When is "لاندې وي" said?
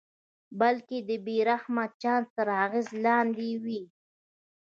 3.05-3.81